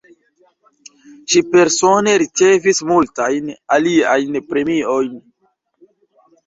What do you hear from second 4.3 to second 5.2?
premiojn.